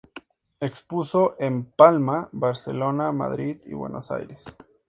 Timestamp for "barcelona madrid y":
2.31-3.75